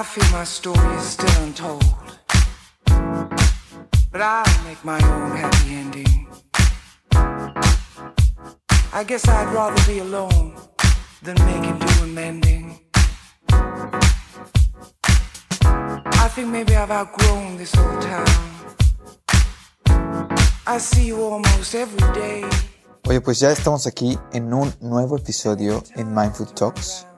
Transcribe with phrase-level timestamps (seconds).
[0.00, 1.84] I feel my story is still untold.
[4.10, 6.26] But I'll make my own happy ending.
[8.94, 10.54] I guess I'd rather be alone
[11.22, 12.80] than making do amending.
[16.24, 18.26] I think maybe I've outgrown this old town.
[20.66, 22.46] I see you almost every day.
[23.06, 27.09] Oye, pues ya estamos aquí en un nuevo episodio en Mindful Talks.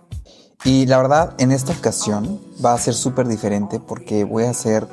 [0.65, 4.87] Y la verdad, en esta ocasión va a ser súper diferente porque voy a hacer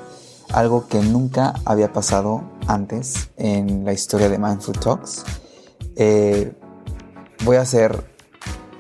[0.52, 5.23] algo que nunca había pasado antes en la historia de Mindful Talks.
[5.95, 6.53] Eh,
[7.44, 8.03] voy a hacer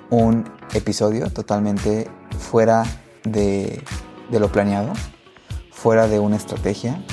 [0.09, 2.83] un episodio totalmente fuera
[3.23, 3.83] de,
[4.31, 4.93] lo planeado,
[5.71, 7.05] fuera de una estrategia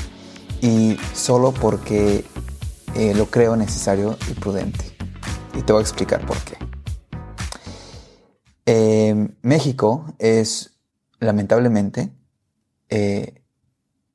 [0.62, 2.24] y solo porque
[2.94, 4.96] eh, lo creo necesario y prudente.
[5.54, 6.56] Y te voy a explicar por qué.
[8.66, 10.76] Eh, México es,
[11.20, 12.12] lamentablemente,
[12.88, 13.42] eh,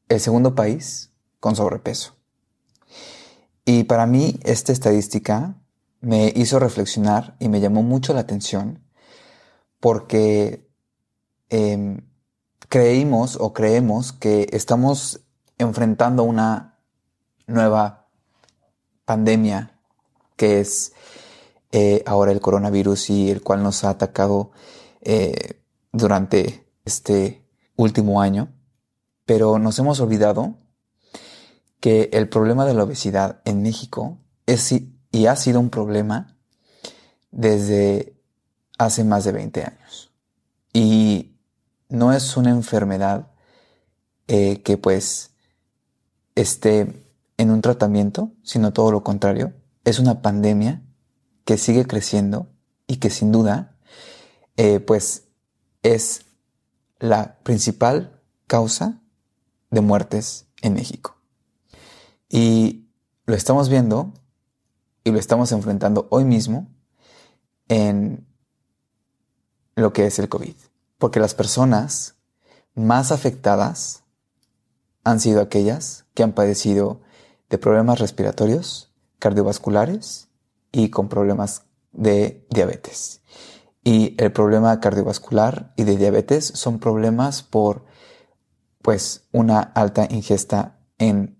[0.09, 2.15] el segundo país con sobrepeso.
[3.65, 5.55] Y para mí esta estadística
[6.01, 8.83] me hizo reflexionar y me llamó mucho la atención
[9.79, 10.67] porque
[11.49, 12.01] em,
[12.69, 15.21] creímos o creemos que estamos
[15.57, 16.79] enfrentando una
[17.47, 18.07] nueva
[19.05, 19.79] pandemia
[20.35, 20.93] que es
[21.71, 24.51] eh, ahora el coronavirus y el cual nos ha atacado
[25.01, 25.61] eh,
[25.91, 27.45] durante este
[27.75, 28.53] último año,
[29.25, 30.57] pero nos hemos olvidado
[31.79, 34.73] que el problema de la obesidad en México es
[35.11, 36.37] y ha sido un problema
[37.31, 38.15] desde
[38.77, 40.11] hace más de 20 años.
[40.73, 41.37] Y
[41.89, 43.31] no es una enfermedad
[44.27, 45.31] eh, que pues
[46.35, 47.05] esté
[47.37, 49.53] en un tratamiento, sino todo lo contrario.
[49.83, 50.83] Es una pandemia
[51.45, 52.47] que sigue creciendo
[52.87, 53.75] y que sin duda,
[54.57, 55.23] eh, pues
[55.83, 56.25] es
[56.99, 59.01] la principal causa
[59.69, 61.15] de muertes en México.
[62.29, 62.89] Y
[63.25, 64.13] lo estamos viendo
[65.03, 66.67] y lo estamos enfrentando hoy mismo
[67.67, 68.27] en
[69.75, 70.55] lo que es el COVID.
[70.97, 72.15] Porque las personas
[72.75, 74.03] más afectadas
[75.03, 77.01] han sido aquellas que han padecido
[77.49, 80.29] de problemas respiratorios, cardiovasculares
[80.71, 83.21] y con problemas de diabetes.
[83.83, 87.85] Y el problema cardiovascular y de diabetes son problemas por
[88.81, 91.37] pues una alta ingesta en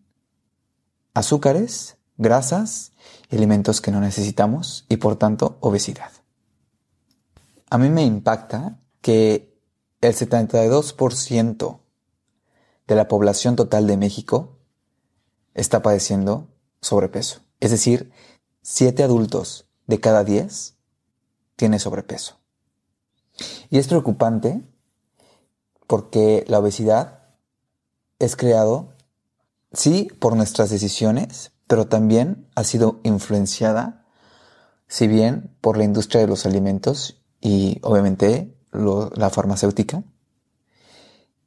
[1.13, 2.93] azúcares, grasas
[3.29, 6.11] y alimentos que no necesitamos y por tanto obesidad.
[7.69, 9.57] A mí me impacta que
[10.01, 11.79] el 72%
[12.87, 14.57] de la población total de México
[15.53, 16.49] está padeciendo
[16.81, 17.41] sobrepeso.
[17.59, 18.11] Es decir,
[18.61, 20.75] 7 adultos de cada 10
[21.55, 22.39] tiene sobrepeso.
[23.69, 24.61] Y es preocupante
[25.87, 27.21] porque la obesidad
[28.19, 28.93] es creado,
[29.73, 34.05] sí, por nuestras decisiones, pero también ha sido influenciada,
[34.87, 40.03] si bien por la industria de los alimentos y obviamente la farmacéutica,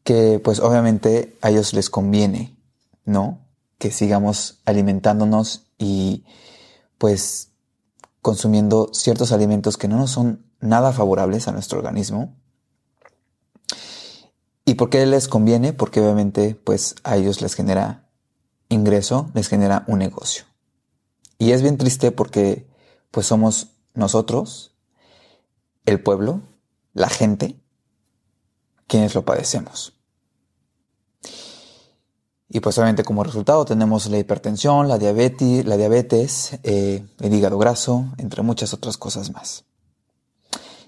[0.03, 2.57] que pues obviamente a ellos les conviene,
[3.05, 3.47] ¿no?
[3.79, 6.25] Que sigamos alimentándonos y
[7.05, 7.51] pues
[8.23, 12.35] consumiendo ciertos alimentos que no nos son nada favorables a nuestro organismo.
[14.65, 15.75] ¿Y por qué les conviene?
[15.75, 18.09] Porque obviamente pues a ellos les genera
[18.71, 20.45] ingreso, les genera un negocio.
[21.37, 22.67] Y es bien triste porque
[23.11, 24.75] pues somos nosotros,
[25.85, 26.41] el pueblo,
[26.95, 27.61] la gente,
[28.87, 29.94] quienes lo padecemos.
[32.55, 37.59] Y pues obviamente como resultado tenemos la hipertensión, la diabetes, la diabetes eh, el hígado
[37.59, 39.65] graso, entre muchas otras cosas más.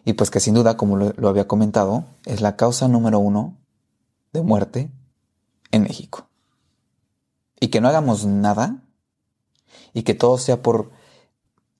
[0.04, 3.56] Y pues que sin duda, como lo, había comentado, es la causa número uno
[4.32, 4.92] de muerte
[5.72, 6.28] en México.
[7.58, 8.84] Y que no hagamos nada
[9.92, 10.92] y que todo sea por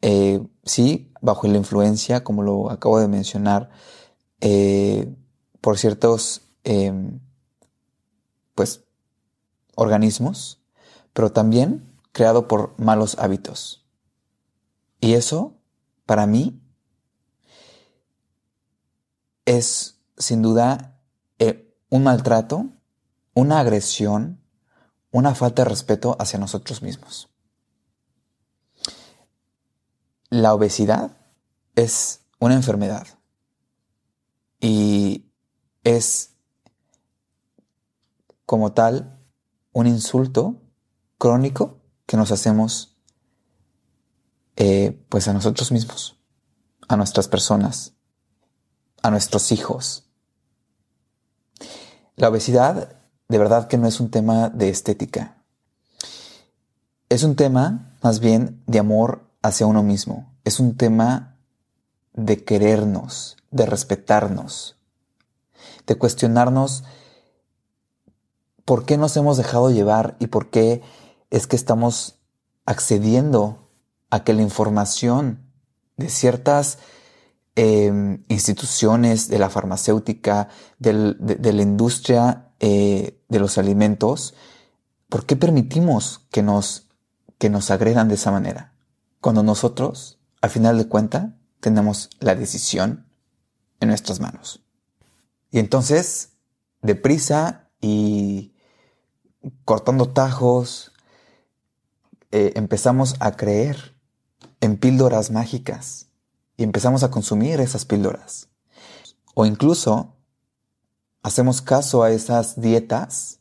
[0.02, 3.70] eh, sí, bajo la influencia, como lo acabo de mencionar,
[4.40, 5.14] eh,
[5.60, 7.20] por ciertos, em,
[8.56, 8.85] pues,
[9.76, 10.60] organismos,
[11.12, 13.86] pero también creado por malos hábitos.
[15.00, 15.54] Y eso,
[16.04, 16.60] para mí,
[19.44, 20.98] es sin duda
[21.38, 22.66] eh, un maltrato,
[23.34, 24.42] una agresión,
[25.10, 27.30] una falta de respeto hacia nosotros mismos.
[30.28, 31.16] La obesidad
[31.76, 33.06] es una enfermedad
[34.60, 35.30] y
[35.84, 36.34] es
[38.44, 39.20] como tal
[39.76, 40.62] un insulto
[41.18, 42.96] crónico que nos hacemos
[44.56, 46.18] eh, pues a nosotros mismos,
[46.88, 47.92] a nuestras personas,
[49.02, 50.08] a nuestros hijos.
[52.14, 55.44] La obesidad de verdad que no es un tema de estética.
[57.10, 60.32] Es un tema más bien de amor hacia uno mismo.
[60.44, 61.36] Es un tema
[62.14, 64.78] de querernos, de respetarnos,
[65.86, 66.82] de cuestionarnos
[68.66, 70.82] por qué nos hemos dejado llevar y por qué
[71.30, 72.18] es que estamos
[72.66, 73.70] accediendo
[74.10, 75.48] a que la información
[75.96, 76.78] de ciertas
[77.54, 80.48] em, instituciones de la farmacéutica,
[80.78, 84.34] de, la industria eh, de los alimentos,
[85.08, 86.88] ¿por qué permitimos que nos,
[87.38, 88.74] que nos agredan de esa manera?
[89.20, 93.06] Cuando nosotros, al final de cuenta, tenemos la decisión
[93.78, 94.64] en nuestras manos.
[95.52, 96.30] Y entonces,
[96.82, 98.55] deprisa y
[99.64, 100.92] cortando tajos,
[102.30, 103.96] eh, empezamos a creer
[104.60, 106.08] en píldoras mágicas
[106.56, 108.48] y empezamos a consumir esas píldoras.
[109.34, 110.16] O incluso
[111.22, 113.40] hacemos caso a esas dietas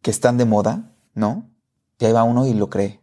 [0.00, 1.50] que están de moda, ¿no?
[1.98, 3.00] Y ahí va uno y lo cree.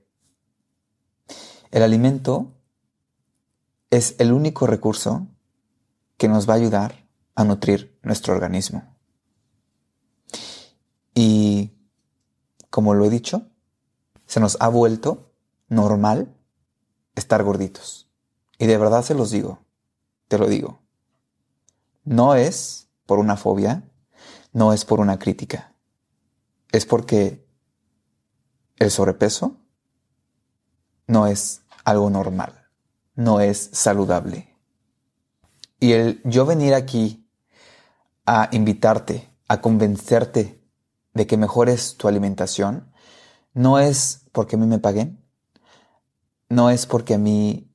[1.71, 2.53] El alimento
[3.89, 5.27] es el único recurso
[6.17, 8.98] que nos va a ayudar a nutrir nuestro organismo.
[11.21, 11.73] Y,
[12.69, 13.49] como lo he dicho,
[14.25, 15.33] se nos ha vuelto
[15.67, 16.33] normal
[17.13, 18.09] estar gorditos.
[18.57, 19.59] Y de verdad se los digo,
[20.29, 20.79] te lo digo.
[22.05, 23.83] No es por una fobia,
[24.53, 25.75] no es por una crítica.
[26.71, 27.45] Es porque
[28.77, 29.57] el sobrepeso
[31.05, 32.69] no es algo normal,
[33.15, 34.55] no es saludable.
[35.81, 37.29] Y el yo venir aquí
[38.25, 40.58] a invitarte, a convencerte
[41.13, 42.91] de que mejores tu alimentación,
[43.53, 45.23] no es porque a mí me paguen,
[46.49, 47.71] no es porque a mí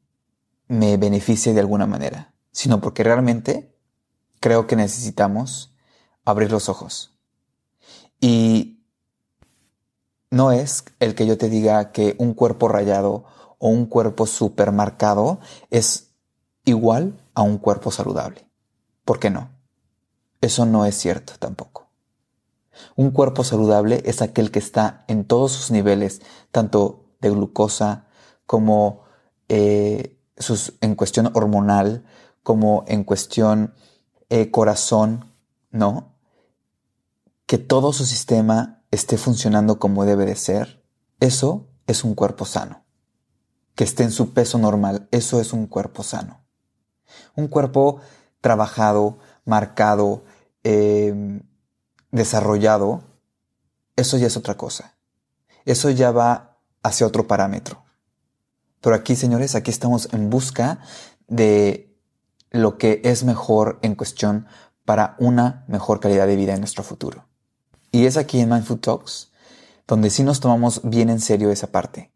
[0.69, 3.75] me beneficie de alguna manera, sino porque realmente
[4.40, 5.75] creo que necesitamos
[6.25, 7.14] abrir los ojos.
[8.20, 8.82] Y
[10.31, 13.25] no es el que yo te diga que un cuerpo rayado
[13.58, 15.40] o un cuerpo supermarcado
[15.70, 16.10] es
[16.64, 18.46] igual a un cuerpo saludable.
[19.04, 19.50] ¿Por qué no?
[20.40, 21.83] Eso no es cierto tampoco.
[22.97, 28.06] Un cuerpo saludable es aquel que está en todos sus niveles, tanto de glucosa
[28.47, 29.03] como
[29.49, 30.19] eh,
[30.81, 32.05] en cuestión hormonal,
[32.43, 33.75] como en cuestión
[34.29, 35.32] eh, corazón,
[35.71, 36.15] ¿no?
[37.47, 40.85] Que todo su sistema esté funcionando como debe de ser.
[41.20, 42.85] Eso es un cuerpo sano.
[43.75, 46.44] Que esté en su peso normal, eso es un cuerpo sano.
[47.34, 48.01] Un cuerpo
[48.41, 50.25] trabajado, marcado,
[50.63, 51.43] em,
[52.15, 53.03] desarrollado,
[53.97, 54.94] eso ya es otra cosa.
[55.65, 57.85] Eso ya va hacia otro parámetro.
[58.81, 60.81] Pero aquí, señores, aquí estamos en busca
[61.27, 61.97] de
[62.51, 64.47] lo que es mejor en cuestión
[64.85, 67.27] para una mejor calidad de vida en nuestro futuro.
[67.91, 69.33] Y es aquí en Mindful Talks
[69.87, 72.13] donde sí nos tomamos bien en serio esa parte.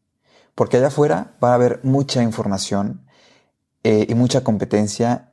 [0.55, 3.05] Porque allá afuera va a haber mucha información
[3.83, 5.33] eh, y mucha competencia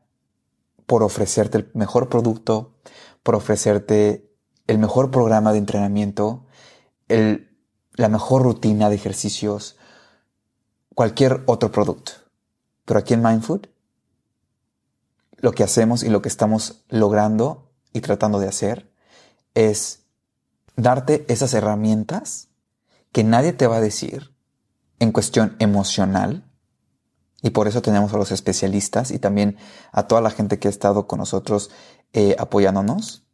[0.86, 2.76] por ofrecerte el mejor producto,
[3.24, 4.35] por ofrecerte
[4.68, 6.46] el mejor programa de entrenamiento,
[7.08, 9.78] la mejor rutina de ejercicios,
[10.94, 12.14] cualquier otro producto.
[12.86, 13.68] Pero aquí en Mindfood,
[15.38, 18.92] lo que hacemos y lo que estamos logrando y tratando de hacer
[19.54, 20.04] es
[20.76, 22.50] darte esas herramientas
[23.12, 24.36] que nadie te va a decir
[25.00, 26.46] en cuestión emocional,
[27.42, 29.58] y por eso tenemos a los especialistas y también
[29.92, 31.70] a toda la gente que ha estado con nosotros
[32.14, 33.25] eh, apoyándonos,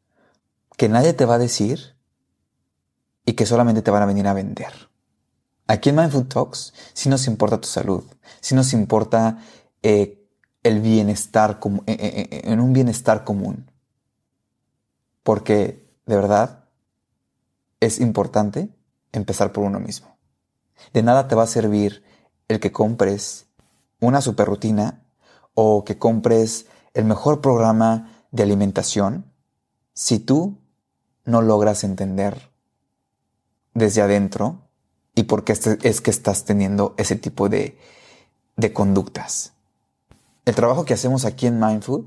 [0.82, 1.96] que nadie te va a decir
[3.24, 4.90] y que solamente te van a venir a vender.
[5.68, 8.04] Aquí en Mindful Talks sí nos importa tu salud,
[8.40, 9.38] sí nos importa
[9.84, 10.28] eh,
[10.64, 13.70] el bienestar, eh, en un bienestar común.
[15.22, 16.64] Porque de verdad
[17.80, 18.76] es importante
[19.12, 20.18] empezar por uno mismo.
[20.94, 22.04] De nada te va a servir
[22.48, 23.46] el que compres
[24.00, 25.04] una super rutina
[25.54, 29.32] o que compres el mejor programa de alimentación
[29.94, 30.61] si tú
[31.32, 32.52] no logras entender
[33.74, 34.68] desde adentro
[35.16, 37.78] y por qué este, es que estás teniendo ese tipo de,
[38.74, 39.54] conductas.
[40.46, 42.06] El trabajo que hacemos aquí en Mindfood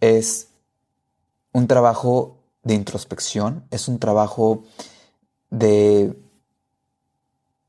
[0.00, 0.48] es
[1.52, 4.64] un trabajo de introspección, es un trabajo
[5.48, 6.14] de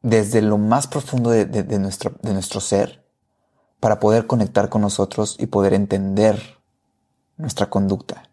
[0.01, 3.05] desde lo más profundo de, nuestro, de nuestro ser
[3.79, 6.57] para poder conectar con nosotros y poder entender
[7.37, 8.29] nuestra conducta,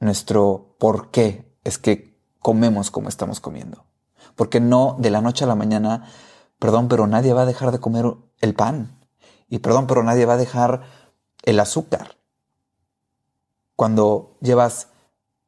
[0.00, 3.86] nuestro por qué es que comemos como estamos comiendo.
[4.36, 6.10] Porque no de la noche a la mañana,
[6.58, 8.04] perdón, pero nadie va a dejar de comer
[8.42, 9.00] el pan.
[9.48, 10.82] Y perdón, pero nadie va a dejar
[11.44, 12.18] el azúcar.
[13.76, 14.88] Cuando llevas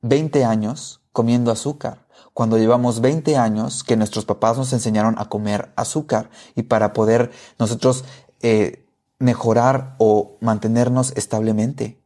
[0.00, 5.70] 20 años comiendo azúcar, cuando llevamos 20 años que nuestros papás nos enseñaron a comer
[5.76, 8.06] azúcar y para poder nosotros
[8.40, 8.88] eh,
[9.18, 12.00] mejorar o mantenernos establemente.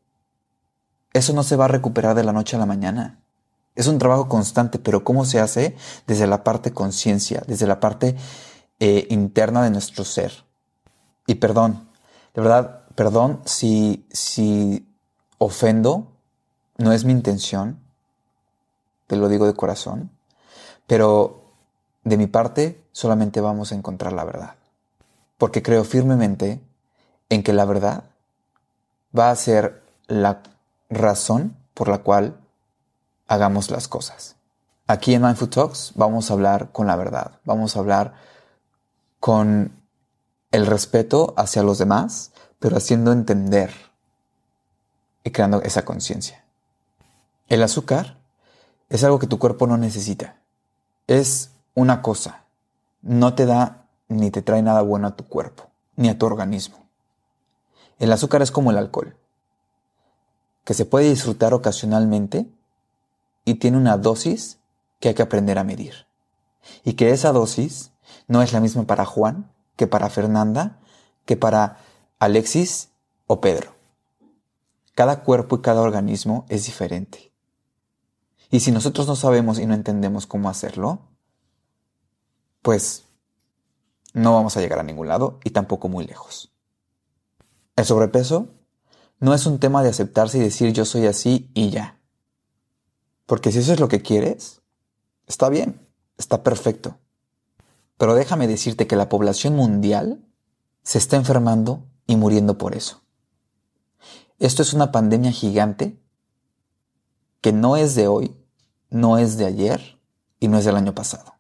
[1.13, 3.20] Eso no se va a recuperar de la noche a la mañana.
[3.81, 5.75] Es un trabajo constante, pero ¿cómo se hace?
[6.07, 8.15] Desde la parte conciencia, desde la parte
[8.79, 10.45] eh, interna de nuestro ser.
[11.27, 11.89] Y perdón,
[12.35, 14.87] de verdad, perdón si, si
[15.39, 16.13] ofendo,
[16.77, 17.81] no es mi intención,
[19.07, 20.11] te lo digo de corazón,
[20.87, 21.55] pero
[22.05, 24.57] de mi parte solamente vamos a encontrar la verdad.
[25.39, 26.61] Porque creo firmemente
[27.31, 28.05] en que la verdad
[29.19, 30.43] va a ser la
[30.91, 32.37] razón por la cual
[33.31, 34.35] hagamos las cosas.
[34.89, 38.15] Aquí en Mindful Talks vamos a hablar con la verdad, vamos a hablar
[39.21, 39.73] con
[40.51, 43.73] el respeto hacia los demás, pero haciendo entender
[45.23, 46.45] y creando esa conciencia.
[47.49, 48.19] El azúcar
[48.89, 50.41] es algo que tu cuerpo no necesita.
[51.07, 52.47] Es una cosa.
[53.01, 56.85] No te da ni te trae nada bueno a tu cuerpo, ni a tu organismo.
[58.01, 59.17] El azúcar es como el alcohol,
[60.65, 62.51] que se puede disfrutar ocasionalmente
[63.45, 64.59] y tiene una dosis
[64.99, 66.07] que hay que aprender a medir.
[66.85, 67.93] Y que esa dosis
[68.29, 70.79] no es la misma para Juan que para Fernanda,
[71.25, 71.79] que para
[72.19, 72.91] Alexis
[73.27, 73.75] o Pedro.
[74.95, 77.33] Cada cuerpo y cada organismo es diferente.
[78.51, 81.01] Y si nosotros no sabemos y no entendemos cómo hacerlo,
[82.63, 83.05] pues
[84.13, 86.53] no vamos a llegar a ningún lado y tampoco muy lejos.
[87.77, 88.49] El sobrepeso
[89.19, 92.00] no es un tema de aceptarse y decir yo soy así y ya.
[93.31, 94.61] Porque si eso es lo que quieres,
[95.29, 95.87] está bien,
[96.19, 96.99] está perfecto.
[97.97, 100.27] Pero déjame decirte que la población mundial
[100.83, 103.05] se está enfermando y muriendo por eso.
[104.41, 106.03] Esto es una pandemia gigante
[107.41, 108.37] que no es de hoy,
[108.89, 110.01] no es de ayer
[110.41, 111.37] y no es del año pasado,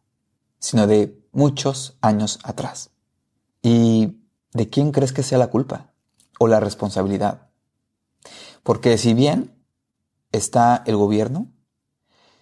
[0.60, 2.90] sino de muchos años atrás.
[3.62, 5.90] ¿Y de quién crees que sea la culpa?
[6.38, 7.50] o la responsabilidad.
[8.62, 9.62] Porque si bien
[10.32, 11.52] está el gobierno,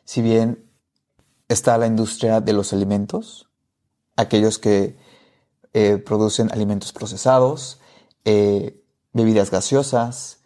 [0.08, 0.64] si bien
[1.48, 3.50] está la industria de los alimentos,
[4.16, 4.96] aquellos que
[5.74, 7.78] eh, producen alimentos procesados,
[8.24, 10.38] eh, bebidas gaseosas,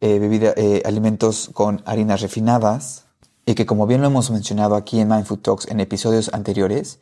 [0.00, 3.06] eh, alimentos con harinas refinadas,
[3.44, 7.00] y que como bien lo hemos mencionado aquí en Mindfood Talks en episodios anteriores,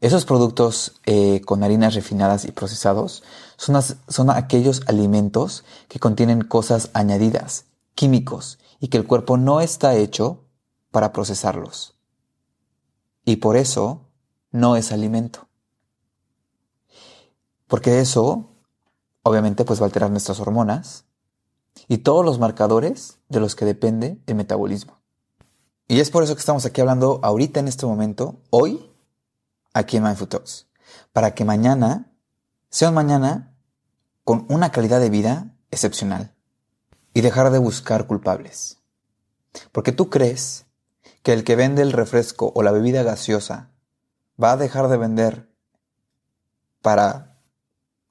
[0.00, 0.98] esos productos
[1.44, 3.22] con harinas refinadas y procesados
[3.58, 9.94] son, son aquellos alimentos que contienen cosas añadidas, químicos, y que el cuerpo no está
[9.94, 10.46] hecho
[10.90, 11.96] para procesarlos.
[13.24, 14.06] Y por eso
[14.50, 15.48] no es alimento.
[17.66, 18.50] Porque eso,
[19.22, 21.04] obviamente, pues va a alterar nuestras hormonas
[21.86, 24.98] y todos los marcadores de los que depende el metabolismo.
[25.86, 28.90] Y es por eso que estamos aquí hablando ahorita en este momento, hoy,
[29.72, 30.68] aquí en Mindful Talks,
[31.12, 32.12] para que mañana
[32.68, 33.56] sea un mañana
[34.24, 36.34] con una calidad de vida excepcional
[37.12, 38.78] y dejar de buscar culpables.
[39.72, 40.66] Porque tú crees
[41.22, 43.70] que el que vende el refresco o la bebida gaseosa
[44.42, 45.48] va a dejar de vender
[46.82, 47.38] para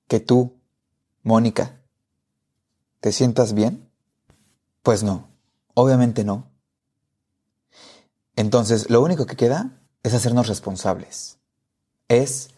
[0.08, 0.60] que tú,
[1.24, 1.82] Mónica,
[3.00, 3.90] te sientas bien?
[4.84, 5.30] Pues no,
[5.74, 6.52] obviamente no.
[8.36, 11.40] Entonces, lo único que queda es hacernos responsables
[12.10, 12.50] es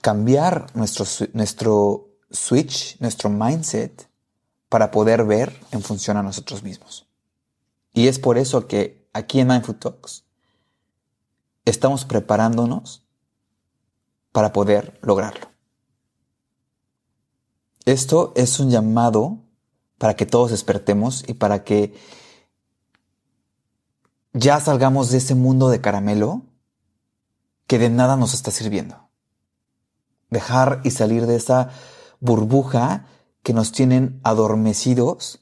[0.00, 4.08] cambiar nuestro, nuestro switch, nuestro mindset,
[4.70, 7.06] para poder ver en función a nosotros mismos.
[7.92, 10.24] Y es por eso que aquí en Mindful Talks
[11.64, 13.06] estamos preparándonos
[14.32, 15.50] para poder lograrlo.
[17.84, 19.38] Esto es un llamado
[19.98, 21.94] para que todos despertemos y para que
[24.32, 26.42] ya salgamos de ese mundo de caramelo
[27.66, 29.08] que de nada nos está sirviendo.
[30.28, 31.70] Dejar y salir de esa
[32.20, 33.06] burbuja
[33.42, 35.40] que nos tienen adormecidos,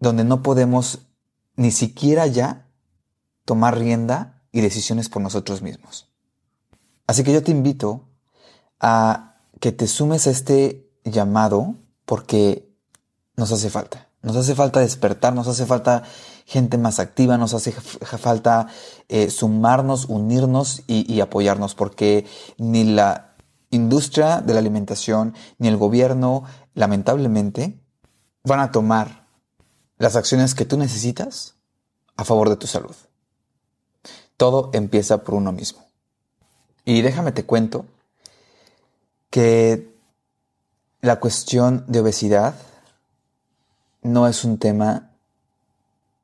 [0.00, 1.07] donde no podemos
[1.58, 2.68] ni siquiera ya
[3.44, 6.08] tomar rienda y decisiones por nosotros mismos.
[7.08, 8.08] Así que yo te invito
[8.78, 11.74] a que te sumes a este llamado
[12.04, 12.72] porque
[13.36, 14.06] nos hace falta.
[14.22, 16.04] Nos hace falta despertar, nos hace falta
[16.46, 18.68] gente más activa, nos hace falta
[19.08, 22.24] eh, sumarnos, unirnos y, y apoyarnos, porque
[22.56, 23.34] ni la
[23.70, 27.80] industria de la alimentación ni el gobierno, lamentablemente,
[28.44, 29.17] van a tomar
[29.98, 31.54] las acciones que tú necesitas
[32.16, 32.94] a favor de tu salud.
[34.36, 35.84] Todo empieza por uno mismo.
[36.84, 37.84] Y déjame te cuento
[39.30, 39.92] que
[41.00, 42.54] la cuestión de obesidad
[44.02, 45.10] no es un tema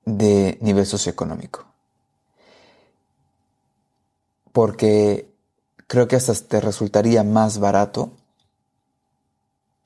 [0.04, 1.66] de nivel socioeconómico.
[4.52, 5.28] Porque
[5.86, 8.12] creo que hasta te resultaría más barato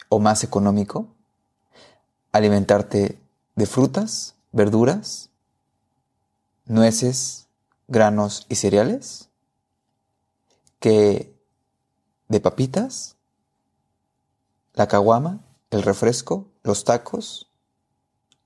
[0.09, 1.09] o más económico
[2.33, 3.18] alimentarte
[3.58, 5.30] de frutas, verduras,
[6.66, 7.48] nueces,
[7.88, 9.30] granos y cereales
[10.78, 11.36] que
[12.28, 13.16] de papitas,
[14.74, 17.50] la caguama, el refresco, los tacos,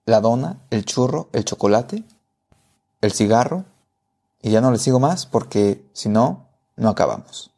[0.06, 2.04] la dona, el churro, el chocolate,
[3.02, 3.66] el cigarro,
[4.40, 7.50] y ya no le sigo más porque si no, no acabamos.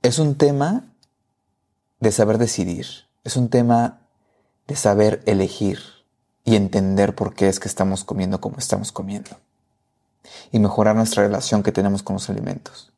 [0.00, 0.90] Es un tema
[2.00, 2.86] de saber decidir,
[3.24, 4.07] es un tema
[4.68, 5.80] de saber elegir
[6.44, 9.30] y entender por qué es que estamos comiendo como estamos comiendo
[10.52, 12.92] y mejorar nuestra relación que tenemos con los alimentos.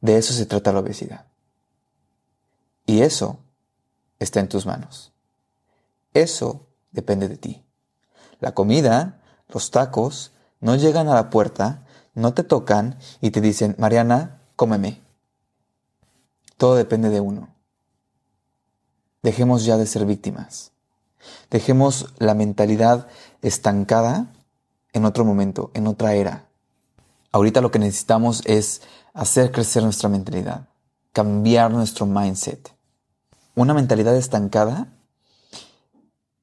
[0.00, 1.26] De eso se trata la obesidad.
[2.86, 3.38] Y eso
[4.18, 5.12] está en tus manos.
[6.12, 7.64] Eso depende de ti.
[8.40, 13.74] La comida, los tacos, no llegan a la puerta, no te tocan y te dicen,
[13.78, 15.02] Mariana, cómeme.
[16.56, 17.53] Todo depende de uno.
[19.24, 20.72] Dejemos ya de ser víctimas.
[21.50, 23.08] Dejemos la mentalidad
[23.40, 24.26] estancada
[24.92, 26.44] en otro momento, en otra era.
[27.32, 28.82] Ahorita lo que necesitamos es
[29.14, 30.68] hacer crecer nuestra mentalidad,
[31.14, 32.74] cambiar nuestro mindset.
[33.54, 34.88] Una mentalidad estancada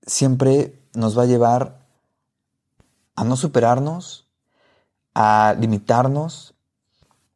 [0.08, 1.86] siempre nos va a llevar
[3.16, 4.26] a no superarnos,
[5.14, 6.56] a limitarnos,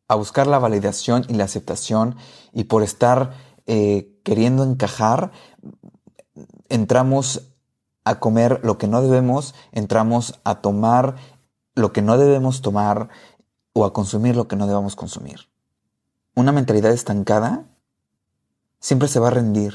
[0.07, 2.15] a buscar la validación y la aceptación
[2.51, 5.31] y por estar eh, queriendo encajar,
[6.69, 7.51] entramos
[8.03, 11.15] a comer lo que no debemos, entramos a tomar
[11.73, 13.09] lo que no debemos tomar
[13.73, 15.49] o a consumir lo que no debamos consumir.
[16.35, 17.65] Una mentalidad estancada
[18.79, 19.73] siempre se va a rendir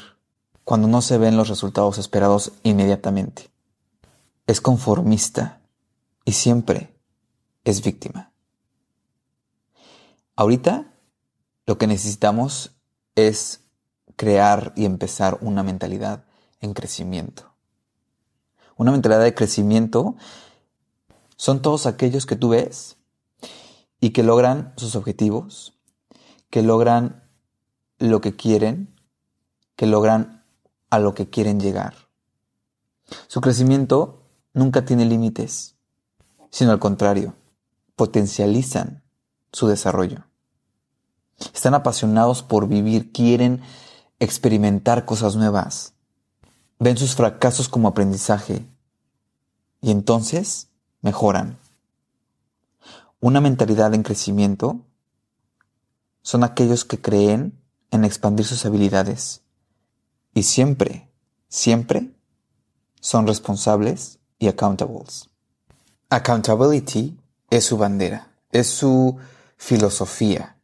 [0.65, 3.51] cuando no se ven los resultados esperados inmediatamente.
[4.47, 5.61] Es conformista
[6.25, 6.97] y siempre
[7.65, 8.33] es víctima.
[10.37, 10.95] Ahorita
[11.67, 12.77] lo que necesitamos
[13.15, 13.65] es
[14.21, 16.25] crear y empezar una mentalidad
[16.61, 17.55] en crecimiento.
[18.77, 20.15] Una mentalidad de crecimiento
[21.37, 22.99] son todos aquellos que tú ves
[23.99, 25.73] y que logran sus objetivos,
[26.51, 27.31] que logran
[27.99, 28.95] lo que quieren,
[29.75, 30.45] que logran
[30.91, 31.95] a lo que quieren llegar.
[33.27, 35.77] Su crecimiento nunca tiene límites,
[36.51, 37.37] sino al contrario,
[37.97, 39.03] potencializan
[39.51, 40.27] su desarrollo.
[41.55, 43.63] Están apasionados por vivir, quieren
[44.21, 45.95] experimentar cosas nuevas,
[46.79, 48.65] ven sus fracasos como aprendizaje
[49.81, 50.69] y entonces
[51.01, 51.59] mejoran.
[53.19, 54.81] Una mentalidad en crecimiento
[56.23, 57.59] son aquellos que creen
[57.91, 59.43] en expandir sus habilidades
[60.35, 61.11] y siempre,
[61.49, 62.11] siempre
[63.01, 65.29] son responsables y accountables.
[66.11, 69.17] Accountability es su bandera, es su
[69.57, 70.57] filosofía.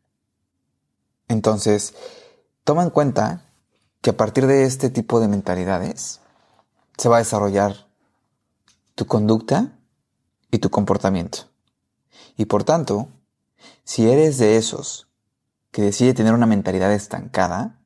[1.29, 1.95] Entonces,
[2.65, 3.46] toma en cuenta
[4.07, 6.21] que a partir de este tipo de mentalidades
[6.97, 7.89] se va a desarrollar
[8.95, 9.81] tu conducta
[10.53, 11.39] y tu comportamiento.
[12.37, 13.09] Y por tanto,
[13.83, 15.09] si eres de esos
[15.73, 17.81] que decide tener una mentalidad estancada,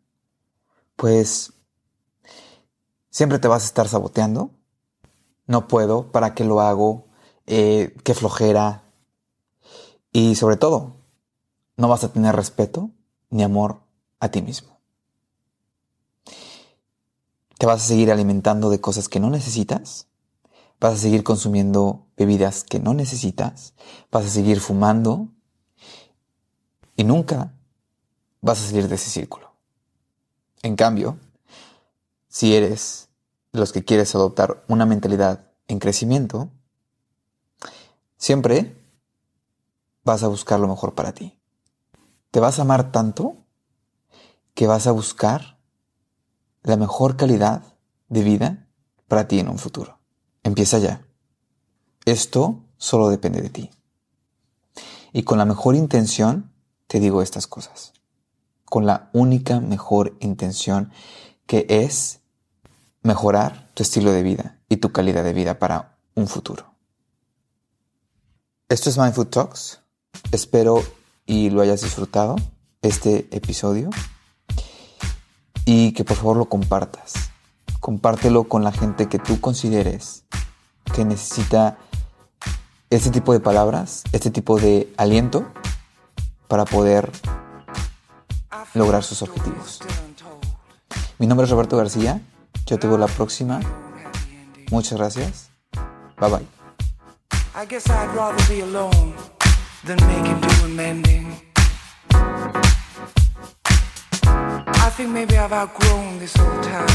[0.95, 1.55] pues
[3.09, 4.51] siempre te vas a estar saboteando.
[5.47, 7.07] No puedo, ¿para qué lo hago?
[7.47, 8.83] Eh, qué flojera.
[10.13, 10.97] Y sobre todo,
[11.79, 12.91] no vas a tener respeto
[13.31, 13.81] ni amor
[14.19, 14.80] a ti mismo.
[17.61, 20.07] Te vas a seguir alimentando de cosas que no necesitas.
[20.81, 23.75] Vas a seguir consumiendo bebidas que no necesitas.
[24.11, 25.29] Vas a seguir fumando.
[26.97, 27.53] Y nunca
[28.41, 29.53] vas a salir de ese círculo.
[30.63, 31.19] En cambio,
[32.29, 33.11] si eres
[33.53, 36.49] de los que quieres adoptar una mentalidad en crecimiento,
[38.17, 38.75] siempre
[40.03, 41.39] vas a buscar lo mejor para ti.
[42.31, 43.37] te vas a amar tanto
[44.55, 45.60] que vas a buscar
[46.63, 47.63] la mejor calidad
[48.09, 48.67] de vida
[49.09, 49.99] para ti en un futuro.
[50.43, 51.07] Empieza ya.
[52.05, 53.71] Esto solo depende de ti.
[55.13, 56.53] Y con la mejor intención
[56.87, 57.93] te digo estas cosas.
[58.65, 60.93] Con la única mejor intención
[61.47, 62.21] que es
[63.03, 66.75] mejorar tu estilo de vida y tu calidad de vida para un futuro.
[68.69, 69.81] Esto es Mindful Talks.
[70.31, 70.83] Espero
[71.27, 72.37] y lo hayas disfrutado
[72.83, 73.91] este episodio
[75.73, 77.31] y que por favor lo compartas.
[77.79, 80.25] Compártelo con la gente que tú consideres
[80.93, 81.79] que necesita
[82.91, 85.47] este tipo de palabras, este tipo de aliento
[86.49, 87.13] para poder
[88.75, 89.79] lograr sus objetivos.
[91.21, 92.21] Mi nombre es Roberto García.
[92.67, 93.61] Yo te veo la próxima.
[94.73, 95.51] Muchas gracias.
[96.19, 96.47] Bye bye.
[105.03, 106.87] Think maybe I've outgrown this old town.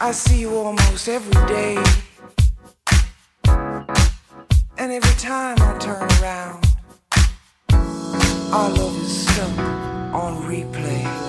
[0.00, 1.82] I see you almost every day.
[4.76, 6.66] And every time I turn around,
[8.52, 9.58] our love is stuck
[10.12, 11.21] on replay.